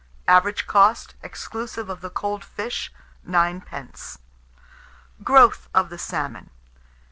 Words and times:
Average 0.27 0.65
cost, 0.65 1.13
exclusive 1.21 1.87
of 1.87 2.01
the 2.01 2.09
cold 2.09 2.43
fish, 2.43 2.91
9d. 3.23 4.17
GROWTH 5.23 5.69
OF 5.75 5.89
THE 5.91 5.99
SALMON. 5.99 6.49